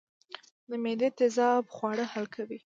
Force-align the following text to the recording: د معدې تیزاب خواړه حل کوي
د 0.69 0.71
معدې 0.83 1.09
تیزاب 1.17 1.63
خواړه 1.75 2.05
حل 2.13 2.25
کوي 2.35 2.59